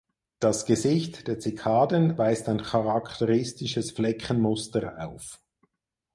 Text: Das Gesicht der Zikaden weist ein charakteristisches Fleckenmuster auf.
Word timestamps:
Das 0.39 0.65
Gesicht 0.65 1.27
der 1.27 1.37
Zikaden 1.39 2.17
weist 2.17 2.49
ein 2.49 2.59
charakteristisches 2.63 3.91
Fleckenmuster 3.91 4.95
auf. 5.07 5.39